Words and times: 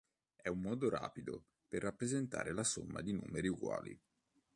È 0.35 0.47
un 0.47 0.61
modo 0.61 0.89
rapido 0.89 1.45
per 1.67 1.83
rappresentare 1.83 2.53
la 2.53 2.63
somma 2.63 3.01
di 3.01 3.11
numeri 3.13 3.49
uguali. 3.49 4.01